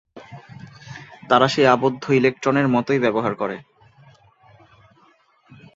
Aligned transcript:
তারা 1.29 1.47
সেই 1.47 1.67
আবদ্ধ 1.67 2.03
ইলেকট্রনের 2.11 2.67
মতোই 2.67 2.99
ব্যবহার 2.99 3.33
করে। 3.35 3.57